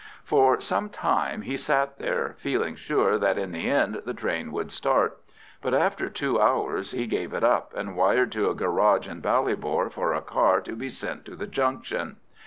[0.23, 4.71] For some time he sat there, feeling sure that in the end the train would
[4.71, 5.19] start,
[5.61, 9.91] but after two hours he gave it up, and wired to a garage in Ballybor
[9.91, 12.17] for a car to be sent to the junction.